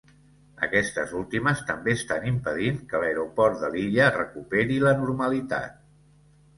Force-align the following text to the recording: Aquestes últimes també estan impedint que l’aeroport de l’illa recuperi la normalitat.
Aquestes 0.67 1.13
últimes 1.19 1.61
també 1.67 1.93
estan 1.99 2.25
impedint 2.33 2.81
que 2.95 3.03
l’aeroport 3.05 3.63
de 3.67 3.73
l’illa 3.77 4.11
recuperi 4.19 4.83
la 4.89 4.99
normalitat. 5.07 5.83